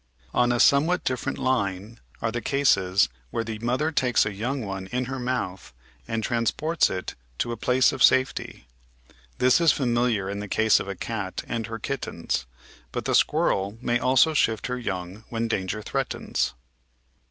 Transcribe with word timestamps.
On 0.33 0.51
a 0.51 0.59
somewhat 0.59 1.03
different 1.03 1.37
line 1.37 1.99
are 2.23 2.31
the 2.31 2.41
cases 2.41 3.07
where 3.29 3.43
the 3.43 3.59
mother 3.59 3.91
takes 3.91 4.25
a 4.25 4.33
young 4.33 4.65
one 4.65 4.87
in 4.87 5.05
her 5.05 5.19
mouth 5.19 5.73
and 6.07 6.23
transports 6.23 6.89
it 6.89 7.13
to 7.37 7.51
a 7.51 7.55
place 7.55 7.91
of 7.91 8.01
safety. 8.01 8.65
This 9.37 9.61
is 9.61 9.71
familiar 9.71 10.27
in 10.27 10.39
the 10.39 10.47
case 10.47 10.79
of 10.79 10.87
a 10.87 10.95
cat 10.95 11.43
and 11.47 11.67
her 11.67 11.77
kittens, 11.77 12.47
but 12.91 13.05
the 13.05 13.13
squirrel 13.13 13.77
may 13.79 13.99
also 13.99 14.33
shift 14.33 14.65
her 14.65 14.79
young 14.79 15.23
when 15.29 15.47
danger 15.47 15.83
threatens. 15.83 16.55